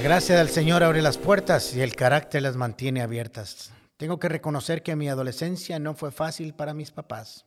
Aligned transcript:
La 0.00 0.04
gracia 0.04 0.38
del 0.38 0.48
Señor 0.48 0.82
abre 0.82 1.02
las 1.02 1.18
puertas 1.18 1.76
y 1.76 1.82
el 1.82 1.94
carácter 1.94 2.40
las 2.40 2.56
mantiene 2.56 3.02
abiertas. 3.02 3.70
Tengo 3.98 4.18
que 4.18 4.30
reconocer 4.30 4.82
que 4.82 4.96
mi 4.96 5.10
adolescencia 5.10 5.78
no 5.78 5.92
fue 5.92 6.10
fácil 6.10 6.54
para 6.54 6.72
mis 6.72 6.90
papás. 6.90 7.44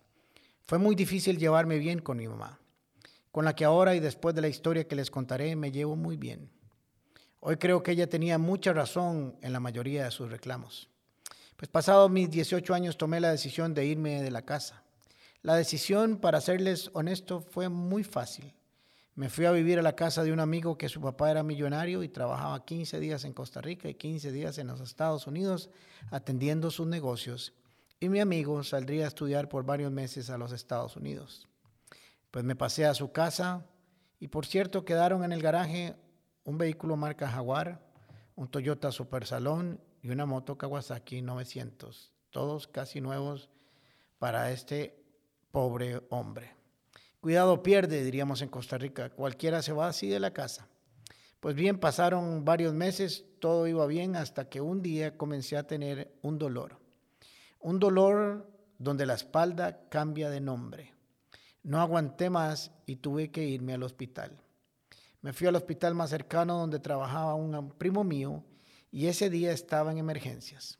Fue 0.61 0.77
muy 0.77 0.93
difícil 0.93 1.39
llevarme 1.39 1.79
bien 1.79 1.97
con 1.97 2.17
mi 2.17 2.27
mamá, 2.27 2.59
con 3.31 3.43
la 3.43 3.55
que 3.55 3.65
ahora 3.65 3.95
y 3.95 3.99
después 3.99 4.35
de 4.35 4.41
la 4.41 4.49
historia 4.49 4.87
que 4.87 4.95
les 4.95 5.09
contaré 5.09 5.55
me 5.55 5.71
llevo 5.71 5.95
muy 5.95 6.15
bien. 6.15 6.51
Hoy 7.39 7.57
creo 7.57 7.81
que 7.81 7.93
ella 7.93 8.07
tenía 8.07 8.37
mucha 8.37 8.71
razón 8.71 9.35
en 9.41 9.51
la 9.51 9.59
mayoría 9.59 10.03
de 10.03 10.11
sus 10.11 10.29
reclamos. 10.29 10.89
Pues 11.57 11.71
pasados 11.71 12.11
mis 12.11 12.29
18 12.29 12.71
años 12.75 12.99
tomé 12.99 13.19
la 13.19 13.31
decisión 13.31 13.73
de 13.73 13.87
irme 13.87 14.21
de 14.21 14.29
la 14.29 14.43
casa. 14.43 14.83
La 15.41 15.55
decisión, 15.55 16.17
para 16.17 16.39
serles 16.39 16.91
honesto, 16.93 17.41
fue 17.41 17.67
muy 17.69 18.03
fácil. 18.03 18.53
Me 19.15 19.29
fui 19.29 19.45
a 19.45 19.51
vivir 19.51 19.77
a 19.77 19.83
la 19.83 19.95
casa 19.95 20.23
de 20.23 20.33
un 20.33 20.39
amigo 20.39 20.75
que 20.75 20.89
su 20.89 20.99
papá 20.99 21.29
era 21.29 21.43
millonario 21.43 22.01
y 22.01 22.09
trabajaba 22.09 22.65
15 22.65 22.99
días 22.99 23.25
en 23.25 23.33
Costa 23.33 23.61
Rica 23.61 23.87
y 23.87 23.93
15 23.93 24.31
días 24.31 24.57
en 24.57 24.65
los 24.65 24.81
Estados 24.81 25.27
Unidos 25.27 25.69
atendiendo 26.09 26.71
sus 26.71 26.87
negocios. 26.87 27.53
Y 27.99 28.09
mi 28.09 28.19
amigo 28.19 28.63
saldría 28.63 29.05
a 29.05 29.09
estudiar 29.09 29.49
por 29.49 29.65
varios 29.65 29.91
meses 29.91 30.31
a 30.31 30.37
los 30.39 30.51
Estados 30.51 30.95
Unidos. 30.95 31.47
Pues 32.31 32.43
me 32.43 32.55
pasé 32.55 32.87
a 32.87 32.95
su 32.95 33.11
casa 33.11 33.67
y 34.19 34.29
por 34.29 34.47
cierto 34.47 34.83
quedaron 34.83 35.23
en 35.23 35.31
el 35.31 35.43
garaje 35.43 35.95
un 36.43 36.57
vehículo 36.57 36.97
marca 36.97 37.29
Jaguar, 37.29 37.85
un 38.35 38.47
Toyota 38.47 38.91
Super 38.91 39.27
Salón 39.27 39.79
y 40.01 40.09
una 40.09 40.25
moto 40.25 40.57
Kawasaki 40.57 41.21
900, 41.21 42.11
todos 42.31 42.67
casi 42.67 42.99
nuevos 42.99 43.51
para 44.17 44.51
este 44.51 45.05
pobre 45.51 46.01
hombre. 46.09 46.62
Cuidado 47.23 47.63
pierde, 47.63 48.03
diríamos 48.03 48.41
en 48.41 48.49
Costa 48.49 48.77
Rica, 48.77 49.09
cualquiera 49.09 49.61
se 49.61 49.71
va 49.71 49.87
así 49.87 50.09
de 50.09 50.19
la 50.19 50.33
casa. 50.33 50.67
Pues 51.39 51.55
bien, 51.55 51.79
pasaron 51.79 52.43
varios 52.43 52.73
meses, 52.73 53.23
todo 53.39 53.65
iba 53.65 53.87
bien 53.87 54.17
hasta 54.17 54.49
que 54.49 54.59
un 54.59 54.81
día 54.81 55.17
comencé 55.17 55.55
a 55.55 55.65
tener 55.65 56.13
un 56.21 56.37
dolor. 56.37 56.81
Un 57.61 57.79
dolor 57.79 58.51
donde 58.77 59.05
la 59.05 59.13
espalda 59.13 59.87
cambia 59.87 60.29
de 60.29 60.41
nombre. 60.41 60.93
No 61.63 61.79
aguanté 61.79 62.29
más 62.29 62.71
y 62.85 62.97
tuve 62.97 63.31
que 63.31 63.45
irme 63.45 63.73
al 63.73 63.83
hospital. 63.83 64.37
Me 65.21 65.31
fui 65.31 65.47
al 65.47 65.55
hospital 65.55 65.95
más 65.95 66.09
cercano 66.09 66.57
donde 66.57 66.79
trabajaba 66.79 67.35
un 67.35 67.69
primo 67.77 68.03
mío 68.03 68.43
y 68.91 69.07
ese 69.07 69.29
día 69.29 69.53
estaba 69.53 69.93
en 69.93 69.97
emergencias. 69.97 70.77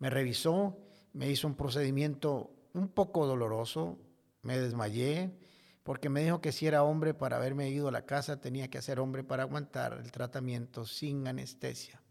Me 0.00 0.10
revisó, 0.10 0.76
me 1.12 1.30
hizo 1.30 1.46
un 1.46 1.54
procedimiento 1.54 2.50
un 2.72 2.88
poco 2.88 3.24
doloroso, 3.24 4.00
me 4.42 4.58
desmayé 4.58 5.46
porque 5.86 6.08
me 6.08 6.24
dijo 6.24 6.40
que 6.40 6.50
si 6.50 6.66
era 6.66 6.82
hombre 6.82 7.14
para 7.14 7.36
haberme 7.36 7.70
ido 7.70 7.86
a 7.86 7.92
la 7.92 8.04
casa 8.04 8.40
tenía 8.40 8.68
que 8.68 8.82
ser 8.82 8.98
hombre 8.98 9.22
para 9.22 9.44
aguantar 9.44 9.92
el 10.02 10.10
tratamiento 10.10 10.84
sin 10.84 11.28
anestesia. 11.28 12.02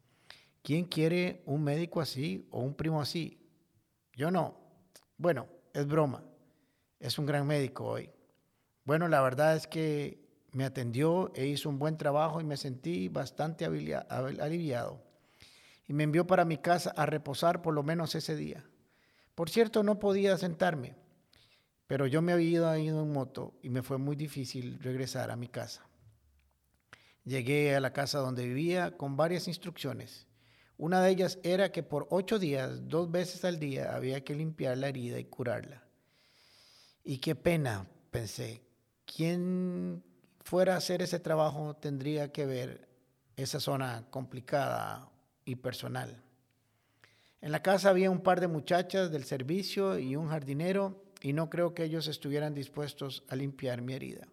¿Quién 0.63 0.85
quiere 0.85 1.43
un 1.45 1.61
médico 1.61 1.99
así 1.99 2.47
o 2.51 2.61
un 2.61 2.73
primo 2.73 3.01
así? 3.01 3.37
Yo 4.13 4.31
no. 4.31 4.57
Bueno, 5.17 5.49
es 5.73 5.85
broma. 5.85 6.23
Es 7.01 7.19
un 7.19 7.25
gran 7.25 7.45
médico 7.45 7.83
hoy. 7.83 8.09
Bueno, 8.85 9.09
la 9.09 9.21
verdad 9.21 9.57
es 9.57 9.67
que 9.67 10.25
me 10.53 10.63
atendió 10.63 11.33
e 11.35 11.45
hizo 11.45 11.67
un 11.67 11.77
buen 11.77 11.97
trabajo 11.97 12.39
y 12.39 12.45
me 12.45 12.55
sentí 12.55 13.09
bastante 13.09 13.65
aliviado. 13.65 15.03
Y 15.85 15.91
me 15.91 16.05
envió 16.05 16.25
para 16.25 16.45
mi 16.45 16.59
casa 16.59 16.93
a 16.95 17.05
reposar 17.05 17.61
por 17.61 17.73
lo 17.73 17.83
menos 17.83 18.15
ese 18.15 18.37
día. 18.37 18.63
Por 19.35 19.49
cierto, 19.49 19.83
no 19.83 19.99
podía 19.99 20.37
sentarme, 20.37 20.95
pero 21.87 22.07
yo 22.07 22.21
me 22.21 22.33
había 22.33 22.77
ido 22.77 23.01
en 23.03 23.11
moto 23.11 23.53
y 23.61 23.69
me 23.69 23.83
fue 23.83 23.97
muy 23.97 24.15
difícil 24.15 24.79
regresar 24.79 25.31
a 25.31 25.35
mi 25.35 25.47
casa. 25.47 25.85
Llegué 27.23 27.75
a 27.75 27.79
la 27.79 27.93
casa 27.93 28.19
donde 28.19 28.45
vivía 28.45 28.97
con 28.97 29.17
varias 29.17 29.47
instrucciones. 29.47 30.27
Una 30.77 31.01
de 31.01 31.09
ellas 31.09 31.39
era 31.43 31.71
que 31.71 31.83
por 31.83 32.07
ocho 32.09 32.37
días, 32.37 32.87
dos 32.87 33.09
veces 33.09 33.45
al 33.45 33.59
día, 33.59 33.95
había 33.95 34.23
que 34.23 34.35
limpiar 34.35 34.77
la 34.77 34.89
herida 34.89 35.19
y 35.19 35.25
curarla. 35.25 35.83
Y 37.03 37.19
qué 37.19 37.35
pena, 37.35 37.87
pensé, 38.11 38.61
¿quién 39.05 40.03
fuera 40.45 40.75
a 40.75 40.77
hacer 40.77 41.01
ese 41.01 41.19
trabajo 41.19 41.75
tendría 41.75 42.31
que 42.31 42.45
ver 42.45 42.87
esa 43.35 43.59
zona 43.59 44.05
complicada 44.11 45.09
y 45.43 45.55
personal. 45.55 46.21
En 47.41 47.51
la 47.51 47.61
casa 47.61 47.89
había 47.89 48.11
un 48.11 48.21
par 48.21 48.39
de 48.39 48.47
muchachas 48.47 49.11
del 49.11 49.25
servicio 49.25 49.99
y 49.99 50.15
un 50.15 50.29
jardinero 50.29 51.03
y 51.25 51.33
no 51.33 51.49
creo 51.49 51.73
que 51.73 51.83
ellos 51.83 52.05
estuvieran 52.07 52.53
dispuestos 52.53 53.23
a 53.29 53.35
limpiar 53.35 53.81
mi 53.81 53.93
herida. 53.93 54.27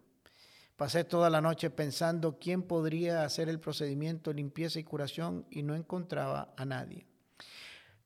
Pasé 0.75 1.03
toda 1.03 1.27
la 1.31 1.41
noche 1.41 1.71
pensando 1.71 2.37
quién 2.37 2.61
podría 2.61 3.23
hacer 3.23 3.49
el 3.49 3.59
procedimiento 3.59 4.31
limpieza 4.31 4.77
y 4.77 4.83
curación 4.83 5.47
y 5.49 5.63
no 5.63 5.73
encontraba 5.73 6.53
a 6.55 6.65
nadie. 6.65 7.07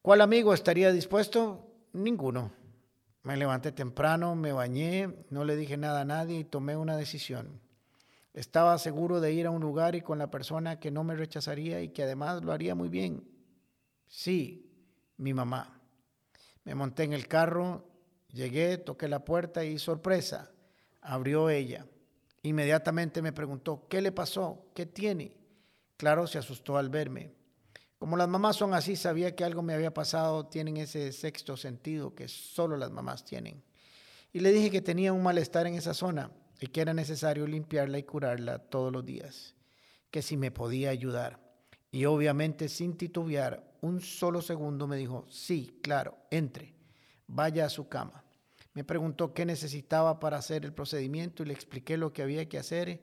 ¿Cuál 0.02 0.22
amigo 0.22 0.54
estaría 0.54 0.94
dispuesto? 0.94 1.70
Ninguno. 1.92 2.54
Me 3.24 3.36
levanté 3.36 3.74
temprano, 3.74 4.36
me 4.36 4.54
bañé, 4.54 5.14
no 5.32 5.44
le 5.44 5.58
dije 5.58 5.76
nada 5.76 6.00
a 6.00 6.06
nadie 6.06 6.40
y 6.40 6.46
tomé 6.46 6.78
una 6.78 6.96
decisión. 6.96 7.60
Estaba 8.34 8.78
seguro 8.78 9.20
de 9.20 9.34
ir 9.34 9.48
a 9.48 9.52
un 9.52 9.62
lugar 9.62 9.96
y 9.96 10.02
con 10.02 10.18
la 10.18 10.32
persona 10.32 10.80
que 10.80 10.92
no 10.92 11.04
me 11.04 11.18
rechazaría 11.18 11.82
y 11.82 11.90
que 11.90 12.04
además 12.04 12.42
lo 12.42 12.54
haría 12.54 12.74
muy 12.74 12.88
bien. 12.88 13.28
Sí, 14.08 14.72
mi 15.18 15.34
mamá. 15.34 15.82
Me 16.64 16.74
monté 16.74 17.04
en 17.04 17.12
el 17.12 17.28
carro, 17.28 17.97
llegué, 18.32 18.78
toqué 18.78 19.08
la 19.08 19.24
puerta 19.26 19.64
y 19.64 19.80
sorpresa, 19.80 20.52
abrió 21.02 21.50
ella. 21.50 21.86
Inmediatamente 22.44 23.22
me 23.22 23.34
preguntó, 23.34 23.88
¿qué 23.90 24.02
le 24.02 24.12
pasó? 24.12 24.68
¿Qué 24.74 24.86
tiene? 24.86 25.34
Claro, 25.98 26.28
se 26.28 26.38
asustó 26.38 26.78
al 26.78 26.90
verme. 26.90 27.34
Como 27.98 28.16
las 28.16 28.28
mamás 28.28 28.56
son 28.56 28.74
así, 28.74 28.96
sabía 28.96 29.36
que 29.36 29.44
algo 29.44 29.64
me 29.64 29.74
había 29.74 29.94
pasado, 29.94 30.46
tienen 30.46 30.78
ese 30.78 31.12
sexto 31.12 31.58
sentido 31.58 32.14
que 32.14 32.28
solo 32.28 32.78
las 32.78 32.92
mamás 32.92 33.26
tienen. 33.26 33.64
Y 34.32 34.40
le 34.40 34.52
dije 34.52 34.70
que 34.70 34.82
tenía 34.82 35.14
un 35.14 35.24
malestar 35.24 35.66
en 35.66 35.74
esa 35.74 35.96
zona 35.96 36.32
y 36.60 36.68
que 36.68 36.82
era 36.82 36.94
necesario 36.94 37.48
limpiarla 37.48 37.98
y 37.98 38.04
curarla 38.04 38.60
todos 38.60 38.94
los 38.94 39.04
días, 39.04 39.56
que 40.12 40.22
si 40.22 40.38
me 40.38 40.52
podía 40.52 40.92
ayudar. 40.92 41.40
Y 41.92 42.06
obviamente 42.06 42.70
sin 42.70 42.96
titubear 42.98 43.68
un 43.82 44.02
solo 44.02 44.42
segundo 44.42 44.88
me 44.88 44.98
dijo, 44.98 45.26
sí, 45.30 45.80
claro, 45.82 46.18
entre, 46.30 46.76
vaya 47.28 47.66
a 47.66 47.70
su 47.70 47.88
cama. 47.88 48.24
Me 48.74 48.84
preguntó 48.84 49.34
qué 49.34 49.46
necesitaba 49.46 50.20
para 50.20 50.38
hacer 50.38 50.66
el 50.66 50.74
procedimiento 50.74 51.44
y 51.44 51.48
le 51.48 51.54
expliqué 51.54 51.98
lo 51.98 52.14
que 52.14 52.22
había 52.22 52.48
que 52.48 52.58
hacer. 52.58 53.02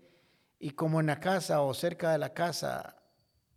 Y 0.59 0.71
como 0.71 1.01
en 1.01 1.07
la 1.07 1.21
casa 1.21 1.63
o 1.63 1.75
cerca 1.75 2.13
de 2.13 2.19
la 2.19 2.33
casa 2.33 2.97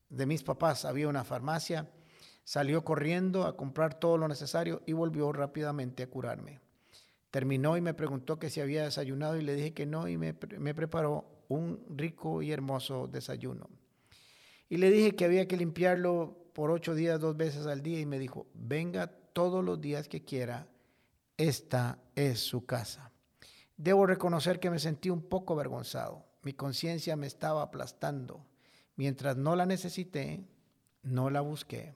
de 0.09 0.25
mis 0.25 0.43
papás 0.43 0.85
había 0.85 1.07
una 1.07 1.23
farmacia, 1.23 1.89
salió 2.43 2.83
corriendo 2.83 3.43
a 3.45 3.55
comprar 3.55 3.99
todo 3.99 4.17
lo 4.17 4.27
necesario 4.27 4.81
y 4.85 4.93
volvió 4.93 5.31
rápidamente 5.31 6.03
a 6.03 6.09
curarme. 6.09 6.59
Terminó 7.29 7.77
y 7.77 7.81
me 7.81 7.93
preguntó 7.93 8.39
que 8.39 8.49
si 8.49 8.61
había 8.61 8.83
desayunado 8.83 9.37
y 9.37 9.43
le 9.43 9.53
dije 9.53 9.73
que 9.73 9.85
no 9.85 10.07
y 10.07 10.17
me, 10.17 10.35
me 10.57 10.73
preparó 10.73 11.43
un 11.49 11.85
rico 11.89 12.41
y 12.41 12.51
hermoso 12.51 13.07
desayuno. 13.07 13.69
Y 14.69 14.77
le 14.77 14.89
dije 14.89 15.15
que 15.15 15.25
había 15.25 15.47
que 15.47 15.57
limpiarlo 15.57 16.51
por 16.53 16.71
ocho 16.71 16.95
días, 16.95 17.19
dos 17.19 17.37
veces 17.37 17.67
al 17.67 17.83
día 17.83 17.99
y 17.99 18.05
me 18.05 18.17
dijo, 18.17 18.47
venga 18.53 19.11
todos 19.37 19.63
los 19.63 19.79
días 19.79 20.07
que 20.07 20.25
quiera, 20.25 20.67
esta 21.37 21.99
es 22.15 22.39
su 22.39 22.65
casa. 22.65 23.11
Debo 23.75 24.07
reconocer 24.07 24.59
que 24.59 24.71
me 24.71 24.79
sentí 24.79 25.11
un 25.11 25.21
poco 25.21 25.53
avergonzado. 25.53 26.25
Mi 26.41 26.53
conciencia 26.53 27.15
me 27.15 27.27
estaba 27.27 27.61
aplastando. 27.61 28.47
Mientras 28.95 29.37
no 29.37 29.55
la 29.55 29.67
necesité, 29.67 30.43
no 31.03 31.29
la 31.29 31.41
busqué. 31.41 31.93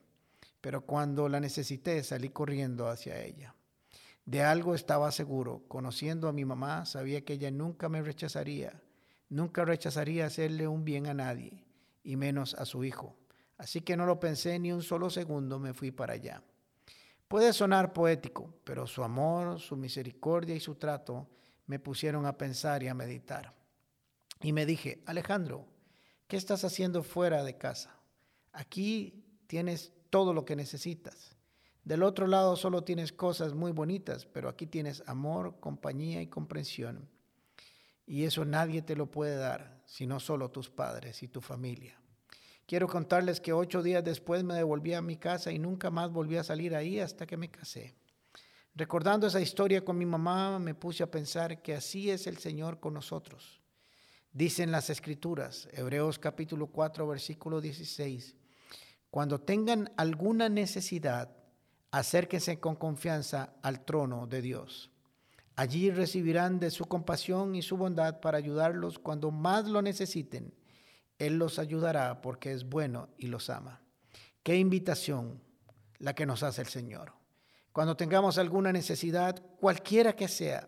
Pero 0.62 0.86
cuando 0.86 1.28
la 1.30 1.40
necesité, 1.40 2.04
salí 2.04 2.30
corriendo 2.30 2.88
hacia 2.88 3.20
ella. 3.20 3.56
De 4.24 4.44
algo 4.44 4.76
estaba 4.76 5.12
seguro. 5.12 5.64
Conociendo 5.68 6.28
a 6.28 6.34
mi 6.34 6.46
mamá, 6.46 6.86
sabía 6.86 7.26
que 7.26 7.34
ella 7.34 7.50
nunca 7.50 7.90
me 7.90 8.04
rechazaría. 8.04 8.84
Nunca 9.30 9.66
rechazaría 9.66 10.28
hacerle 10.28 10.68
un 10.68 10.86
bien 10.86 11.08
a 11.08 11.16
nadie, 11.16 11.66
y 12.04 12.18
menos 12.18 12.54
a 12.54 12.66
su 12.66 12.84
hijo. 12.84 13.18
Así 13.58 13.82
que 13.82 13.98
no 13.98 14.06
lo 14.06 14.20
pensé 14.20 14.60
ni 14.60 14.72
un 14.72 14.84
solo 14.84 15.10
segundo, 15.10 15.58
me 15.58 15.74
fui 15.74 15.90
para 15.90 16.14
allá. 16.14 16.44
Puede 17.32 17.54
sonar 17.54 17.94
poético, 17.94 18.56
pero 18.66 18.86
su 18.86 19.06
amor, 19.06 19.58
su 19.62 19.78
misericordia 19.78 20.54
y 20.54 20.60
su 20.60 20.76
trato 20.76 21.30
me 21.66 21.80
pusieron 21.80 22.26
a 22.26 22.38
pensar 22.38 22.84
y 22.84 22.90
a 22.90 22.94
meditar. 22.94 23.56
Y 24.42 24.52
me 24.52 24.66
dije, 24.66 25.02
Alejandro, 25.06 25.66
¿qué 26.28 26.36
estás 26.36 26.66
haciendo 26.66 27.04
fuera 27.04 27.46
de 27.46 27.58
casa? 27.58 27.96
Aquí 28.52 29.24
tienes 29.48 29.94
todo 30.10 30.34
lo 30.34 30.44
que 30.44 30.58
necesitas. 30.58 31.38
Del 31.86 32.04
otro 32.04 32.28
lado 32.28 32.58
solo 32.58 32.84
tienes 32.84 33.14
cosas 33.14 33.54
muy 33.54 33.72
bonitas, 33.72 34.26
pero 34.26 34.50
aquí 34.50 34.68
tienes 34.68 35.02
amor, 35.08 35.58
compañía 35.62 36.22
y 36.22 36.28
comprensión. 36.28 37.10
Y 38.06 38.26
eso 38.26 38.44
nadie 38.44 38.82
te 38.82 38.98
lo 38.98 39.10
puede 39.10 39.38
dar, 39.38 39.82
sino 39.86 40.20
solo 40.20 40.52
tus 40.52 40.70
padres 40.70 41.24
y 41.24 41.30
tu 41.30 41.40
familia. 41.40 42.01
Quiero 42.72 42.88
contarles 42.88 43.42
que 43.42 43.52
ocho 43.52 43.84
días 43.84 44.02
después 44.02 44.46
me 44.46 44.54
devolví 44.54 44.94
a 44.94 45.02
mi 45.02 45.18
casa 45.18 45.52
y 45.52 45.60
nunca 45.60 45.92
más 45.92 46.10
volví 46.10 46.38
a 46.38 46.44
salir 46.46 46.74
ahí 46.74 47.02
hasta 47.02 47.28
que 47.28 47.36
me 47.36 47.52
casé. 47.52 47.96
Recordando 48.76 49.28
esa 49.28 49.42
historia 49.42 49.84
con 49.84 49.98
mi 49.98 50.06
mamá, 50.06 50.58
me 50.58 50.74
puse 50.74 51.04
a 51.04 51.12
pensar 51.12 51.62
que 51.62 51.76
así 51.76 52.10
es 52.10 52.28
el 52.28 52.38
Señor 52.38 52.80
con 52.80 52.94
nosotros. 52.94 53.60
Dicen 54.32 54.72
las 54.72 54.90
escrituras, 54.90 55.68
Hebreos 55.74 56.18
capítulo 56.18 56.68
4, 56.68 57.06
versículo 57.06 57.60
16, 57.60 58.38
cuando 59.10 59.42
tengan 59.42 59.92
alguna 59.98 60.48
necesidad, 60.48 61.30
acérquense 61.92 62.62
con 62.62 62.78
confianza 62.78 63.54
al 63.64 63.84
trono 63.84 64.28
de 64.28 64.42
Dios. 64.42 64.92
Allí 65.58 65.92
recibirán 65.92 66.58
de 66.58 66.72
su 66.72 66.86
compasión 66.86 67.54
y 67.54 67.64
su 67.64 67.76
bondad 67.76 68.22
para 68.22 68.38
ayudarlos 68.38 68.98
cuando 68.98 69.30
más 69.30 69.66
lo 69.68 69.82
necesiten. 69.82 70.54
Él 71.26 71.38
los 71.38 71.60
ayudará 71.60 72.22
porque 72.22 72.52
es 72.52 72.68
bueno 72.68 73.10
y 73.18 73.28
los 73.28 73.50
ama. 73.50 73.82
Qué 74.42 74.58
invitación 74.58 75.40
la 76.00 76.16
que 76.16 76.26
nos 76.26 76.42
hace 76.42 76.62
el 76.62 76.68
Señor. 76.68 77.14
Cuando 77.72 77.96
tengamos 77.96 78.40
alguna 78.40 78.72
necesidad, 78.72 79.40
cualquiera 79.60 80.16
que 80.16 80.28
sea, 80.28 80.68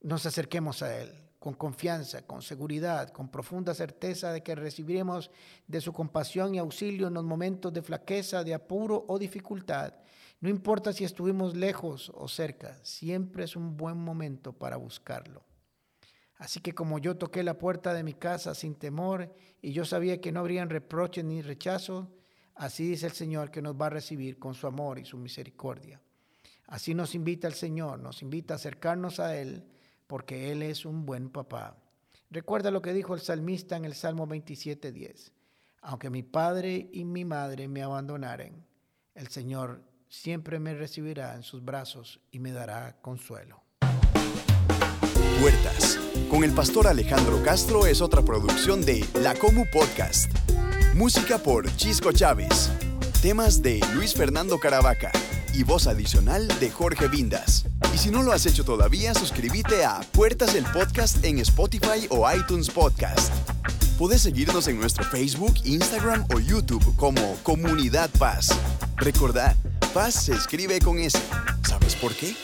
nos 0.00 0.24
acerquemos 0.24 0.82
a 0.82 0.98
Él 0.98 1.26
con 1.38 1.52
confianza, 1.54 2.26
con 2.26 2.42
seguridad, 2.42 3.10
con 3.10 3.28
profunda 3.28 3.74
certeza 3.74 4.32
de 4.32 4.42
que 4.42 4.54
recibiremos 4.54 5.30
de 5.66 5.80
su 5.80 5.92
compasión 5.92 6.54
y 6.54 6.58
auxilio 6.58 7.08
en 7.08 7.14
los 7.14 7.24
momentos 7.24 7.72
de 7.72 7.82
flaqueza, 7.82 8.42
de 8.42 8.54
apuro 8.54 9.04
o 9.06 9.18
dificultad. 9.18 9.92
No 10.40 10.48
importa 10.48 10.92
si 10.92 11.04
estuvimos 11.04 11.54
lejos 11.54 12.10
o 12.14 12.26
cerca, 12.28 12.78
siempre 12.82 13.44
es 13.44 13.54
un 13.54 13.76
buen 13.76 13.96
momento 13.96 14.54
para 14.54 14.76
buscarlo. 14.76 15.44
Así 16.38 16.60
que 16.60 16.74
como 16.74 16.98
yo 16.98 17.16
toqué 17.16 17.42
la 17.42 17.58
puerta 17.58 17.94
de 17.94 18.02
mi 18.02 18.14
casa 18.14 18.54
sin 18.54 18.74
temor 18.74 19.34
y 19.62 19.72
yo 19.72 19.84
sabía 19.84 20.20
que 20.20 20.32
no 20.32 20.40
habrían 20.40 20.68
reproches 20.68 21.24
ni 21.24 21.40
rechazo, 21.40 22.10
así 22.54 22.88
dice 22.88 23.06
el 23.06 23.12
Señor 23.12 23.50
que 23.50 23.62
nos 23.62 23.74
va 23.74 23.86
a 23.86 23.90
recibir 23.90 24.38
con 24.38 24.54
su 24.54 24.66
amor 24.66 24.98
y 24.98 25.04
su 25.04 25.16
misericordia. 25.16 26.00
Así 26.66 26.94
nos 26.94 27.14
invita 27.14 27.46
el 27.46 27.54
Señor, 27.54 28.00
nos 28.00 28.22
invita 28.22 28.54
a 28.54 28.56
acercarnos 28.56 29.20
a 29.20 29.36
Él 29.36 29.64
porque 30.06 30.52
Él 30.52 30.62
es 30.62 30.84
un 30.84 31.06
buen 31.06 31.30
papá. 31.30 31.76
Recuerda 32.30 32.70
lo 32.70 32.82
que 32.82 32.92
dijo 32.92 33.14
el 33.14 33.20
salmista 33.20 33.76
en 33.76 33.84
el 33.84 33.94
Salmo 33.94 34.26
27.10. 34.26 35.32
Aunque 35.82 36.10
mi 36.10 36.22
padre 36.22 36.90
y 36.92 37.04
mi 37.04 37.24
madre 37.24 37.68
me 37.68 37.82
abandonaren, 37.82 38.66
el 39.14 39.28
Señor 39.28 39.82
siempre 40.08 40.58
me 40.58 40.74
recibirá 40.74 41.34
en 41.34 41.42
sus 41.42 41.64
brazos 41.64 42.20
y 42.30 42.40
me 42.40 42.52
dará 42.52 43.00
consuelo. 43.00 43.62
Puertas, 45.40 45.95
con 46.28 46.44
el 46.44 46.52
pastor 46.52 46.86
Alejandro 46.86 47.42
Castro 47.42 47.86
es 47.86 48.00
otra 48.00 48.22
producción 48.22 48.84
de 48.84 49.04
La 49.20 49.34
Comu 49.34 49.64
Podcast. 49.72 50.30
Música 50.94 51.38
por 51.38 51.74
Chisco 51.76 52.12
Chávez. 52.12 52.70
Temas 53.22 53.62
de 53.62 53.80
Luis 53.94 54.14
Fernando 54.14 54.58
Caravaca 54.58 55.10
y 55.52 55.62
voz 55.62 55.86
adicional 55.86 56.48
de 56.60 56.70
Jorge 56.70 57.08
Vindas. 57.08 57.66
Y 57.94 57.98
si 57.98 58.10
no 58.10 58.22
lo 58.22 58.32
has 58.32 58.46
hecho 58.46 58.64
todavía, 58.64 59.14
suscríbete 59.14 59.84
a 59.84 60.00
Puertas 60.12 60.54
el 60.54 60.64
Podcast 60.64 61.24
en 61.24 61.38
Spotify 61.38 62.06
o 62.10 62.30
iTunes 62.32 62.70
Podcast. 62.70 63.32
Puedes 63.98 64.22
seguirnos 64.22 64.68
en 64.68 64.78
nuestro 64.78 65.04
Facebook, 65.04 65.54
Instagram 65.64 66.26
o 66.34 66.40
YouTube 66.40 66.96
como 66.96 67.36
Comunidad 67.42 68.10
Paz. 68.18 68.48
Recordad, 68.96 69.56
Paz 69.94 70.14
se 70.14 70.34
escribe 70.34 70.78
con 70.80 70.98
S. 70.98 71.18
¿Sabes 71.62 71.94
por 71.96 72.14
qué? 72.14 72.34